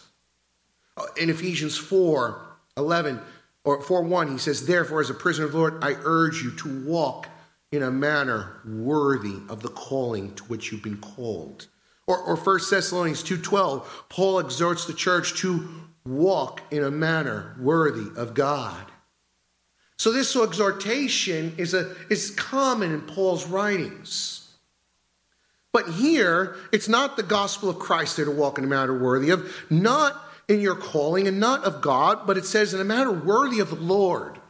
[0.97, 3.21] Uh, in Ephesians 4:11
[3.65, 6.51] or 4 1, he says, "Therefore, as a prisoner of the Lord, I urge you
[6.53, 7.29] to walk
[7.73, 11.69] in a manner worthy of the calling to which you've been called.
[12.07, 15.69] Or, or 1 Thessalonians 2.12, Paul exhorts the church to
[16.05, 18.87] walk in a manner worthy of God.
[19.97, 24.49] So this exhortation is, a, is common in Paul's writings.
[25.73, 29.31] But here, it's not the gospel of Christ there to walk in a manner worthy
[29.31, 33.13] of, not in your calling and not of God, but it says in a manner
[33.13, 34.41] worthy of the Lord.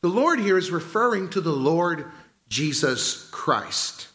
[0.00, 2.10] The Lord here is referring to the Lord
[2.48, 4.08] Jesus Christ.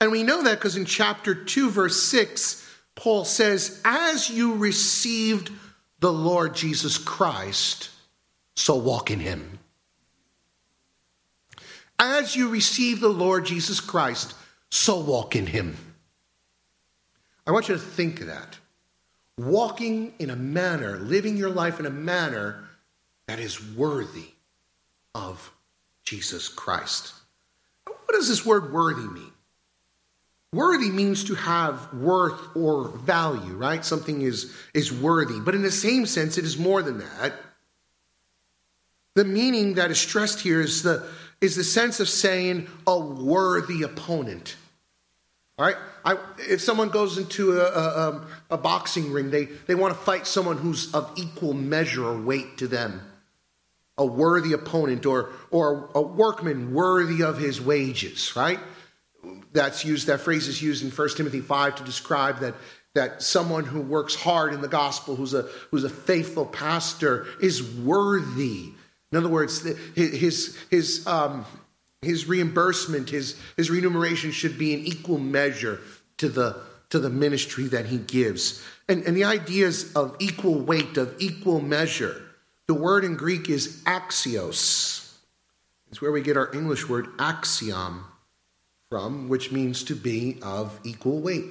[0.00, 2.67] And we know that because in chapter 2, verse 6,
[2.98, 5.52] Paul says, As you received
[6.00, 7.90] the Lord Jesus Christ,
[8.56, 9.60] so walk in him.
[12.00, 14.34] As you receive the Lord Jesus Christ,
[14.70, 15.76] so walk in him.
[17.46, 18.58] I want you to think that.
[19.38, 22.64] Walking in a manner, living your life in a manner
[23.28, 24.30] that is worthy
[25.14, 25.52] of
[26.02, 27.14] Jesus Christ.
[27.84, 29.27] What does this word worthy mean?
[30.52, 33.84] Worthy means to have worth or value, right?
[33.84, 35.40] Something is, is worthy.
[35.40, 37.34] But in the same sense, it is more than that.
[39.14, 41.06] The meaning that is stressed here is the,
[41.40, 44.56] is the sense of saying a worthy opponent.
[45.58, 45.76] All right?
[46.04, 50.00] I, if someone goes into a, a, um, a boxing ring, they, they want to
[50.00, 53.02] fight someone who's of equal measure or weight to them
[53.98, 58.60] a worthy opponent or, or a workman worthy of his wages, right?
[59.52, 62.54] That's used, that phrase is used in 1 Timothy 5 to describe that,
[62.94, 67.62] that someone who works hard in the gospel, who's a, who's a faithful pastor, is
[67.62, 68.72] worthy.
[69.10, 69.62] In other words,
[69.94, 71.46] his, his, um,
[72.02, 75.80] his reimbursement, his, his remuneration should be in equal measure
[76.18, 76.60] to the,
[76.90, 78.62] to the ministry that he gives.
[78.88, 82.22] And, and the ideas of equal weight, of equal measure.
[82.66, 85.16] The word in Greek is axios.
[85.90, 88.04] It's where we get our English word axiom
[88.90, 91.44] from, which means to be of equal weight.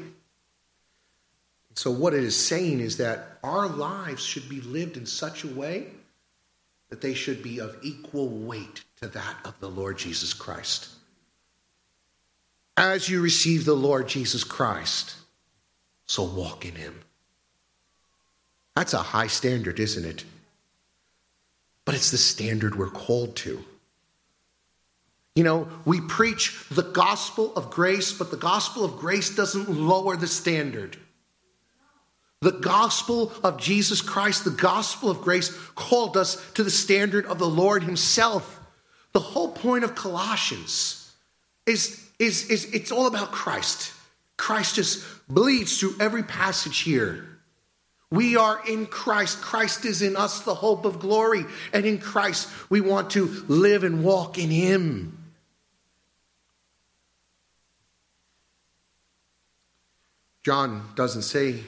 [1.76, 5.47] So, what it is saying is that our lives should be lived in such a
[5.47, 5.88] way
[6.89, 10.89] that they should be of equal weight to that of the Lord Jesus Christ.
[12.76, 15.15] As you receive the Lord Jesus Christ,
[16.06, 17.02] so walk in him.
[18.76, 20.23] That's a high standard, isn't it?
[21.88, 23.63] but it's the standard we're called to.
[25.38, 30.17] You know, we preach the gospel of grace, but the gospel of grace doesn't lower
[30.17, 30.97] the standard.
[32.41, 37.38] The gospel of Jesus Christ, the gospel of grace, called us to the standard of
[37.38, 38.60] the Lord Himself.
[39.12, 41.13] The whole point of Colossians
[41.67, 43.93] is, is, is it's all about Christ.
[44.38, 47.28] Christ just bleeds through every passage here.
[48.10, 49.39] We are in Christ.
[49.39, 51.45] Christ is in us, the hope of glory.
[51.73, 55.16] And in Christ, we want to live and walk in Him.
[60.47, 61.62] John doesn't say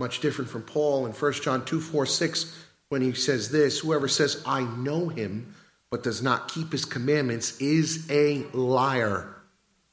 [0.00, 4.08] much different from Paul in 1 John 2 4 6 when he says this Whoever
[4.08, 5.54] says, I know him,
[5.88, 9.36] but does not keep his commandments is a liar.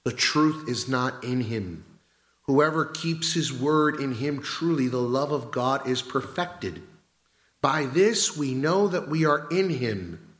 [0.05, 1.85] The truth is not in him.
[2.47, 6.81] Whoever keeps his word in him truly, the love of God is perfected.
[7.61, 10.35] By this we know that we are in him.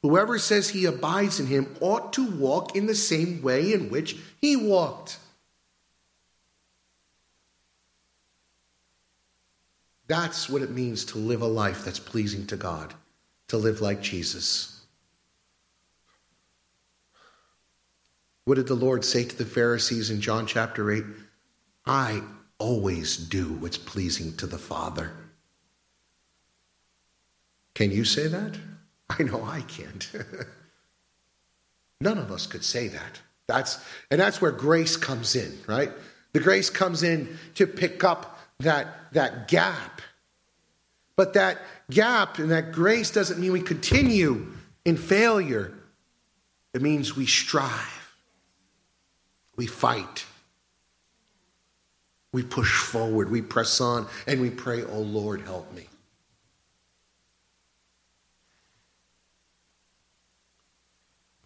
[0.00, 4.16] Whoever says he abides in him ought to walk in the same way in which
[4.40, 5.18] he walked.
[10.06, 12.92] That's what it means to live a life that's pleasing to God,
[13.48, 14.82] to live like Jesus.
[18.44, 21.04] What did the Lord say to the Pharisees in John chapter 8?
[21.86, 22.22] I
[22.58, 25.12] always do what's pleasing to the Father.
[27.74, 28.56] Can you say that?
[29.08, 30.10] I know I can't.
[32.00, 33.20] None of us could say that.
[33.46, 35.90] That's and that's where grace comes in, right?
[36.32, 40.00] The grace comes in to pick up that that gap.
[41.16, 41.58] But that
[41.90, 44.52] gap and that grace doesn't mean we continue
[44.84, 45.72] in failure.
[46.72, 48.14] It means we strive.
[49.56, 50.26] We fight.
[52.32, 55.86] We push forward, we press on, and we pray, Oh Lord, help me.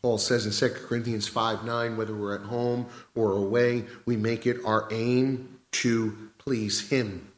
[0.00, 4.46] Paul says in 2 Corinthians 5 9, whether we're at home or away, we make
[4.46, 7.30] it our aim to please Him.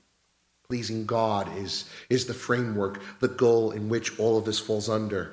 [0.68, 5.32] Pleasing God is, is the framework, the goal in which all of this falls under.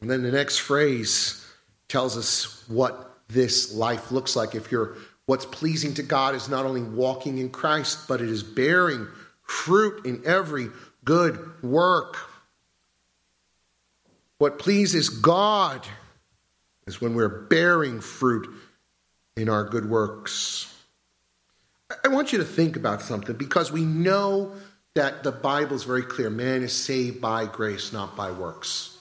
[0.00, 1.44] And then the next phrase
[1.88, 4.54] tells us what this life looks like.
[4.54, 4.96] If you're
[5.26, 9.08] What's pleasing to God is not only walking in Christ, but it is bearing
[9.42, 10.68] fruit in every
[11.04, 12.18] good work.
[14.36, 15.86] What pleases God
[16.86, 18.50] is when we're bearing fruit
[19.36, 20.73] in our good works.
[22.02, 24.52] I want you to think about something because we know
[24.94, 28.96] that the Bible is very clear man is saved by grace, not by works.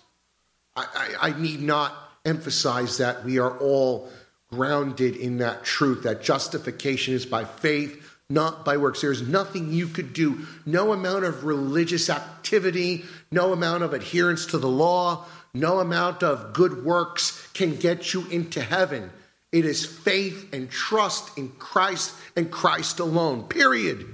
[0.75, 0.85] I,
[1.21, 1.93] I, I need not
[2.25, 4.09] emphasize that we are all
[4.51, 9.01] grounded in that truth that justification is by faith, not by works.
[9.01, 14.57] There's nothing you could do, no amount of religious activity, no amount of adherence to
[14.57, 19.11] the law, no amount of good works can get you into heaven.
[19.53, 24.07] It is faith and trust in Christ and Christ alone, period.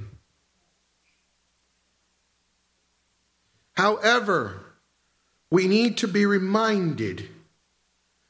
[3.72, 4.60] However,
[5.50, 7.30] we need to be reminded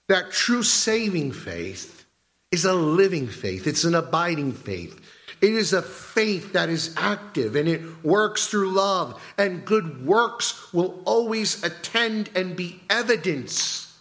[0.08, 2.06] that true saving faith
[2.52, 5.02] is a living faith, it's an abiding faith.
[5.42, 10.72] It is a faith that is active and it works through love, and good works
[10.72, 13.98] will always attend and be evidence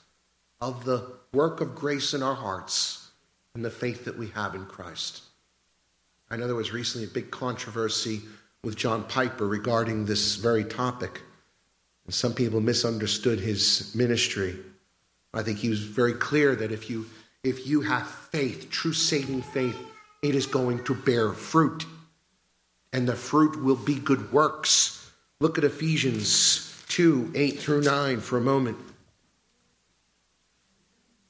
[0.60, 3.08] of the work of grace in our hearts
[3.54, 5.22] and the faith that we have in Christ.
[6.30, 8.20] I know there was recently a big controversy
[8.62, 11.22] with John Piper regarding this very topic,
[12.04, 14.56] and some people misunderstood his ministry.
[15.32, 17.06] I think he was very clear that if you
[17.44, 19.78] if you have faith, true saving faith,
[20.22, 21.86] it is going to bear fruit.
[22.92, 25.10] And the fruit will be good works.
[25.40, 28.76] Look at Ephesians 2 8 through 9 for a moment.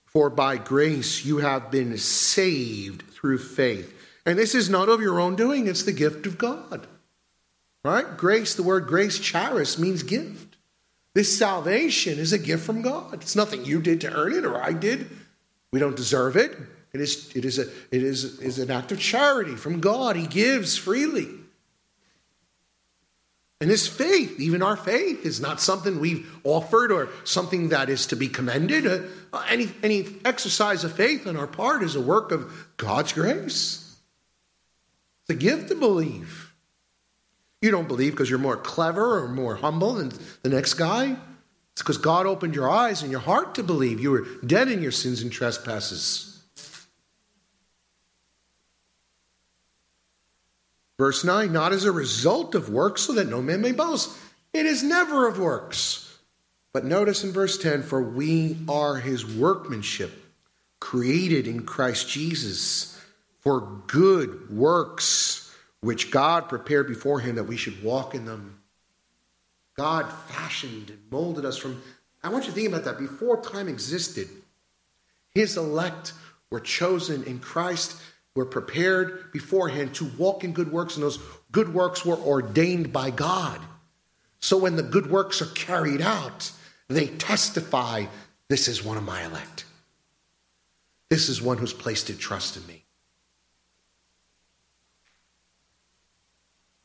[0.09, 3.95] For by grace you have been saved through faith.
[4.25, 6.87] And this is not of your own doing, it's the gift of God.
[7.85, 8.17] Right?
[8.17, 10.57] Grace, the word grace, charis, means gift.
[11.15, 13.15] This salvation is a gift from God.
[13.15, 15.09] It's nothing you did to earn it or I did.
[15.73, 16.57] We don't deserve it.
[16.93, 20.17] It is, it is, a, it is, is an act of charity from God.
[20.17, 21.29] He gives freely.
[23.61, 28.07] And this faith, even our faith, is not something we've offered or something that is
[28.07, 28.87] to be commended.
[29.33, 33.97] Uh, any, any exercise of faith on our part is a work of God's grace.
[35.23, 36.55] It's a gift to believe.
[37.61, 41.17] You don't believe because you're more clever or more humble than the next guy.
[41.73, 43.99] It's because God opened your eyes and your heart to believe.
[43.99, 46.28] You were dead in your sins and trespasses.
[50.99, 54.11] Verse 9, not as a result of works, so that no man may boast.
[54.53, 56.19] It is never of works.
[56.73, 60.13] But notice in verse 10, for we are his workmanship,
[60.81, 63.01] created in Christ Jesus
[63.41, 68.61] for good works, which God prepared beforehand that we should walk in them.
[69.77, 71.81] God fashioned and molded us from.
[72.23, 72.99] I want you to think about that.
[72.99, 74.29] Before time existed,
[75.31, 76.13] his elect
[76.51, 77.97] were chosen in Christ
[78.35, 81.19] were prepared beforehand to walk in good works, and those
[81.51, 83.61] good works were ordained by God.
[84.41, 86.53] So when the good works are carried out,
[86.89, 88.07] they testify
[88.49, 89.65] this is one of my elect.
[91.11, 92.85] This is one who's placed his trust in me.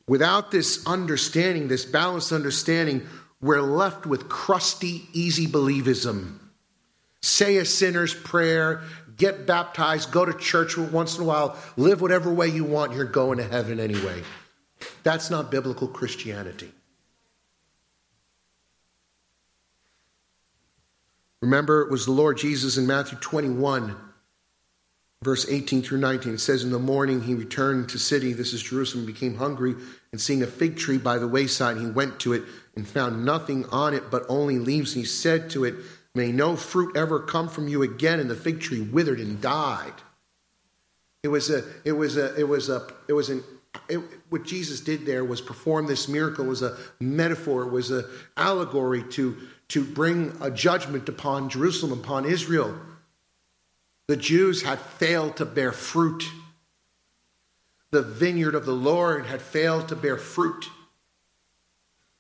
[0.08, 3.08] Without this understanding, this balanced understanding,
[3.42, 6.40] we're left with crusty, easy believism.
[7.22, 8.84] Say a sinner's prayer,
[9.18, 13.06] get baptized, go to church once in a while, live whatever way you want, you're
[13.06, 14.22] going to heaven anyway.
[15.04, 16.72] That's not biblical Christianity.
[21.42, 23.96] Remember, it was the Lord Jesus in Matthew 21,
[25.24, 26.36] verse 18 through 19.
[26.36, 29.76] It says, In the morning he returned to city, this is Jerusalem, became hungry,
[30.14, 32.44] and seeing a fig tree by the wayside, he went to it
[32.78, 34.94] and found nothing on it but only leaves.
[34.94, 35.76] He said to it,
[36.16, 38.20] May no fruit ever come from you again.
[38.20, 39.94] And the fig tree withered and died.
[41.24, 43.44] It was a, it was a, it was a, it was an,
[43.90, 44.00] it,
[44.30, 48.06] what Jesus did there was perform this miracle was a metaphor, was an
[48.38, 49.38] allegory to,
[49.70, 52.78] to bring a judgment upon Jerusalem, upon Israel.
[54.08, 56.26] The Jews had failed to bear fruit.
[57.92, 60.70] The vineyard of the Lord had failed to bear fruit.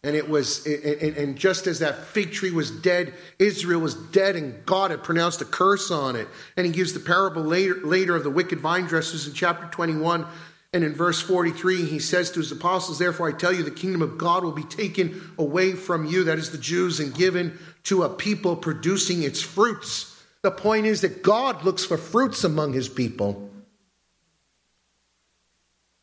[0.06, 4.66] And it was, and just as that fig tree was dead, Israel was dead, and
[4.66, 6.28] God had pronounced a curse on it.
[6.58, 10.26] And he gives the parable later, later of the wicked vine dressers in chapter 21.
[10.74, 14.02] And in verse 43, he says to his apostles, Therefore I tell you, the kingdom
[14.02, 18.04] of God will be taken away from you, that is the Jews, and given to
[18.04, 20.22] a people producing its fruits.
[20.42, 23.53] The point is that God looks for fruits among his people.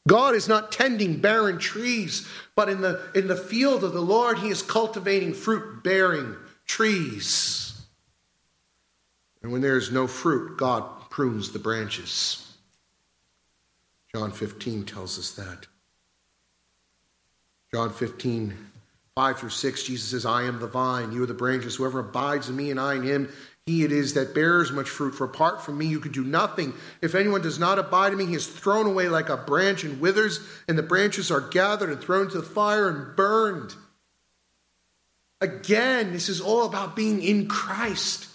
[0.08, 2.26] God is not tending barren trees,
[2.56, 6.36] but in the, in the field of the Lord, He is cultivating fruit bearing
[6.66, 7.80] trees.
[9.42, 12.46] And when there is no fruit, God prunes the branches.
[14.14, 15.66] John 15 tells us that.
[17.72, 18.56] John 15,
[19.14, 21.76] 5 through 6, Jesus says, I am the vine, you are the branches.
[21.76, 23.32] Whoever abides in me and I in him,
[23.70, 26.74] he it is that bears much fruit, for apart from me you could do nothing.
[27.00, 30.00] If anyone does not abide in me, he is thrown away like a branch and
[30.00, 33.74] withers, and the branches are gathered and thrown into the fire and burned.
[35.40, 38.28] Again, this is all about being in Christ,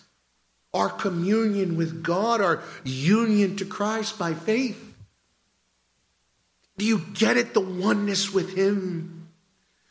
[0.73, 4.81] our communion with God, our union to Christ by faith.
[6.77, 7.53] Do you get it?
[7.53, 9.27] The oneness with Him.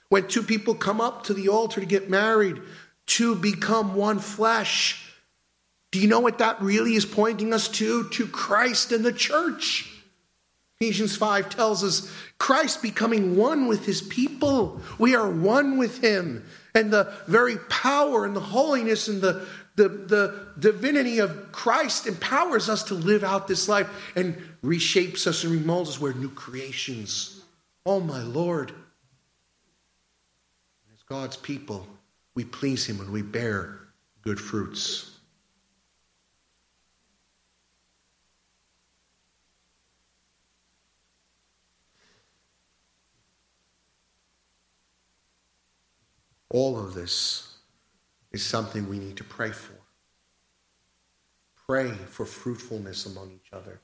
[0.08, 2.60] When two people come up to the altar to get married,
[3.06, 5.03] to become one flesh.
[5.94, 8.08] Do you know what that really is pointing us to?
[8.08, 9.88] To Christ and the church.
[10.80, 14.80] Ephesians 5 tells us Christ becoming one with his people.
[14.98, 16.44] We are one with him.
[16.74, 22.68] And the very power and the holiness and the, the, the divinity of Christ empowers
[22.68, 26.00] us to live out this life and reshapes us and remolds us.
[26.00, 27.40] We're new creations.
[27.86, 28.72] Oh, my Lord.
[30.92, 31.86] As God's people,
[32.34, 33.78] we please him when we bear
[34.22, 35.13] good fruits.
[46.54, 47.52] All of this
[48.30, 49.74] is something we need to pray for.
[51.66, 53.80] Pray for fruitfulness among each other.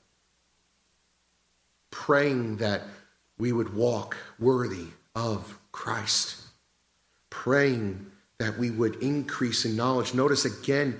[1.89, 2.83] Praying that
[3.37, 4.85] we would walk worthy
[5.17, 6.43] of Christ.
[7.29, 10.13] Praying that we would increase in knowledge.
[10.13, 10.97] Notice again,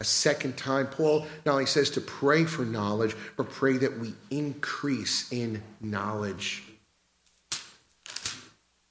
[0.00, 4.12] a second time, Paul not only says to pray for knowledge, but pray that we
[4.28, 6.62] increase in knowledge.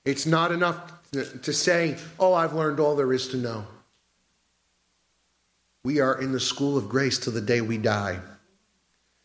[0.05, 1.04] It's not enough
[1.41, 3.65] to say, oh, I've learned all there is to know.
[5.83, 8.19] We are in the school of grace till the day we die.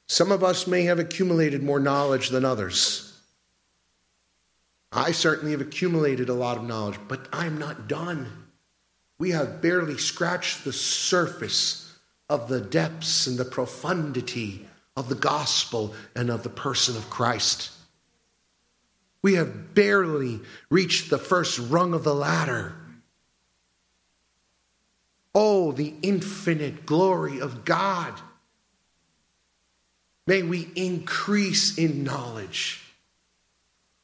[0.09, 3.19] Some of us may have accumulated more knowledge than others.
[4.93, 8.27] I certainly have accumulated a lot of knowledge, but I'm not done.
[9.19, 11.97] We have barely scratched the surface
[12.29, 14.67] of the depths and the profundity
[14.97, 17.71] of the gospel and of the person of Christ.
[19.23, 20.41] We have barely
[20.71, 22.75] reached the first rung of the ladder.
[25.35, 28.15] Oh, the infinite glory of God.
[30.27, 32.83] May we increase in knowledge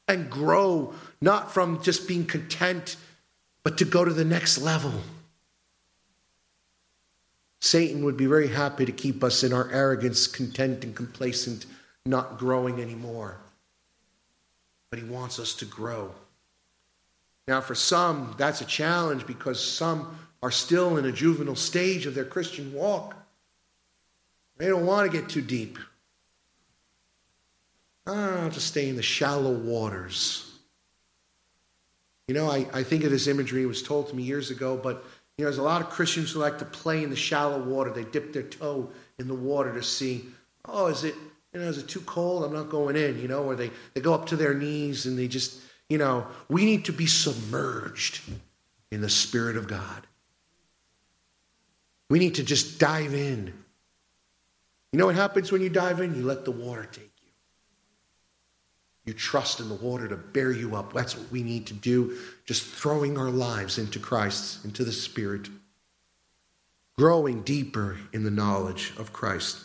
[0.07, 2.95] and grow, not from just being content,
[3.63, 4.93] but to go to the next level.
[7.59, 11.65] Satan would be very happy to keep us in our arrogance, content, and complacent,
[12.05, 13.39] not growing anymore
[14.89, 16.11] but He wants us to grow.
[17.47, 22.13] Now, for some, that's a challenge because some are still in a juvenile stage of
[22.13, 23.15] their Christian walk.
[24.57, 25.77] They don't want to get too deep.
[28.05, 30.49] I'll just stay in the shallow waters.
[32.27, 34.77] You know, I, I think of this imagery, it was told to me years ago,
[34.81, 35.03] but
[35.37, 37.91] you know, there's a lot of Christians who like to play in the shallow water.
[37.91, 40.25] They dip their toe in the water to see,
[40.65, 41.15] oh, is it
[41.57, 42.43] you know, is it too cold?
[42.43, 45.17] I'm not going in, you know, or they, they go up to their knees and
[45.17, 48.21] they just, you know, we need to be submerged
[48.91, 50.05] in the Spirit of God.
[52.11, 53.51] We need to just dive in.
[54.91, 56.15] You know what happens when you dive in?
[56.15, 57.31] You let the water take you.
[59.05, 60.93] You trust in the water to bear you up.
[60.93, 65.49] That's what we need to do, just throwing our lives into Christ, into the Spirit,
[66.99, 69.63] growing deeper in the knowledge of Christ.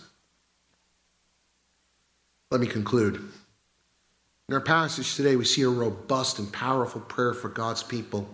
[2.52, 3.14] Let me conclude.
[4.50, 8.28] In our passage today, we see a robust and powerful prayer for God's people.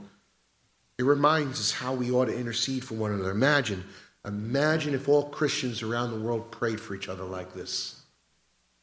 [0.99, 3.31] It reminds us how we ought to intercede for one another.
[3.31, 3.85] Imagine,
[4.27, 8.03] imagine if all Christians around the world prayed for each other like this.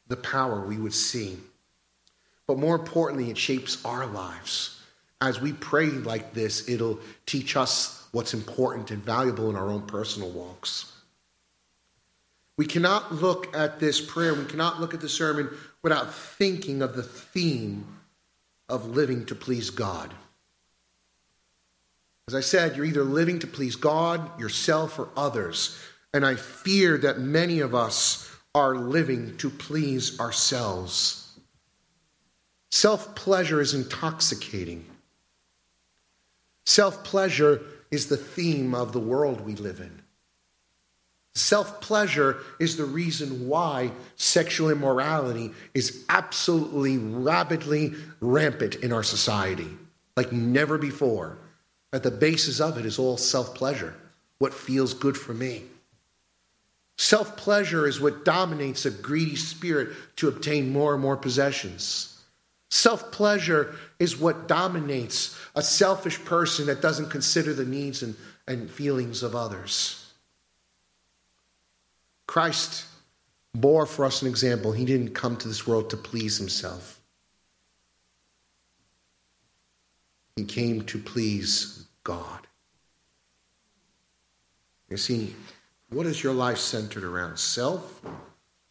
[0.08, 1.36] The power we would see.
[2.46, 4.80] But more importantly, it shapes our lives.
[5.20, 9.82] As we pray like this, it'll teach us what's important and valuable in our own
[9.82, 10.95] personal walks.
[12.56, 15.50] We cannot look at this prayer, we cannot look at the sermon
[15.82, 17.86] without thinking of the theme
[18.68, 20.12] of living to please God.
[22.28, 25.78] As I said, you're either living to please God, yourself, or others.
[26.12, 31.38] And I fear that many of us are living to please ourselves.
[32.70, 34.86] Self pleasure is intoxicating.
[36.64, 40.02] Self pleasure is the theme of the world we live in.
[41.36, 49.68] Self pleasure is the reason why sexual immorality is absolutely rapidly rampant in our society,
[50.16, 51.36] like never before.
[51.92, 53.94] At the basis of it is all self pleasure,
[54.38, 55.64] what feels good for me.
[56.96, 62.18] Self pleasure is what dominates a greedy spirit to obtain more and more possessions.
[62.70, 68.16] Self pleasure is what dominates a selfish person that doesn't consider the needs and,
[68.48, 70.05] and feelings of others.
[72.26, 72.84] Christ
[73.54, 74.72] bore for us an example.
[74.72, 77.00] He didn't come to this world to please himself,
[80.36, 82.46] he came to please God.
[84.88, 85.34] You see,
[85.90, 87.38] what is your life centered around?
[87.38, 88.02] Self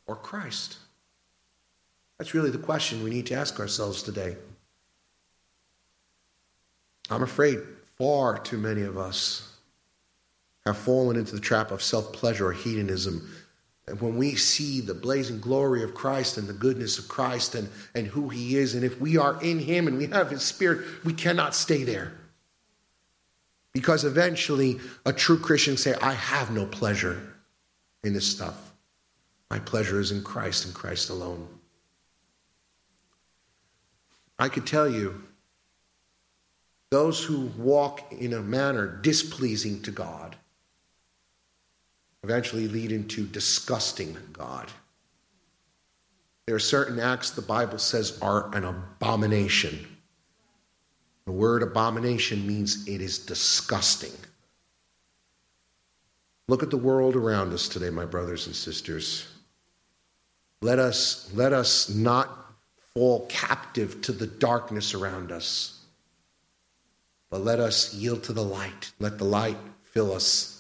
[0.06, 0.78] or Christ?
[2.18, 4.38] That's really the question we need to ask ourselves today.
[7.10, 7.60] I'm afraid
[7.98, 9.56] far too many of us
[10.66, 13.30] have fallen into the trap of self pleasure or hedonism.
[13.88, 17.70] And when we see the blazing glory of Christ and the goodness of Christ and,
[17.94, 21.04] and who He is, and if we are in Him and we have His Spirit,
[21.04, 22.14] we cannot stay there.
[23.74, 27.22] Because eventually, a true Christian say, I have no pleasure
[28.04, 28.74] in this stuff.
[29.52, 31.48] My pleasure is in Christ and Christ alone.
[34.40, 35.24] I could tell you,
[36.90, 40.36] those who walk in a manner displeasing to God
[42.26, 44.72] eventually lead into disgusting God.
[46.48, 49.88] There are certain acts the Bible says are an abomination.
[51.26, 54.12] The word abomination means it is disgusting.
[56.48, 59.28] Look at the world around us today, my brothers and sisters.
[60.62, 62.56] Let us, let us not
[62.96, 65.84] fall captive to the darkness around us,
[67.30, 68.92] but let us yield to the light.
[69.00, 70.55] Let the light fill us,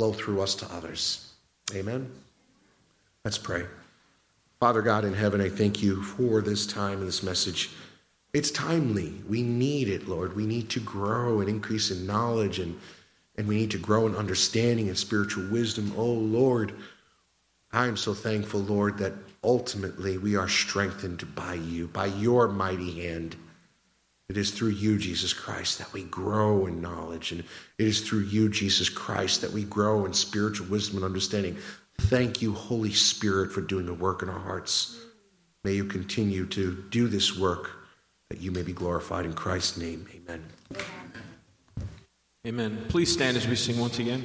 [0.00, 1.30] flow through us to others.
[1.74, 2.10] Amen.
[3.22, 3.66] Let's pray.
[4.58, 7.68] Father God in heaven, I thank you for this time and this message.
[8.32, 9.12] It's timely.
[9.28, 10.34] We need it, Lord.
[10.34, 12.80] We need to grow and increase in knowledge and,
[13.36, 15.92] and we need to grow in understanding and spiritual wisdom.
[15.94, 16.72] Oh, Lord,
[17.70, 19.12] I am so thankful, Lord, that
[19.44, 23.36] ultimately we are strengthened by you, by your mighty hand.
[24.30, 27.32] It is through you, Jesus Christ, that we grow in knowledge.
[27.32, 27.46] And it
[27.88, 31.56] is through you, Jesus Christ, that we grow in spiritual wisdom and understanding.
[32.02, 35.00] Thank you, Holy Spirit, for doing the work in our hearts.
[35.64, 37.72] May you continue to do this work
[38.28, 40.06] that you may be glorified in Christ's name.
[40.14, 40.44] Amen.
[42.46, 42.84] Amen.
[42.88, 44.24] Please stand as we sing once again.